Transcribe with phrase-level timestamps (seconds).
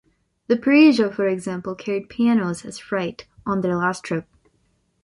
[0.47, 4.25] The "Prussia", for example, carried pianos as freight on their last trip.